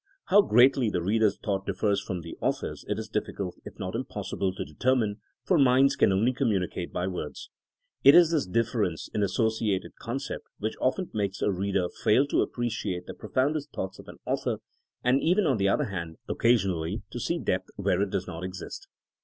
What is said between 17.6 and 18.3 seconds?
where it does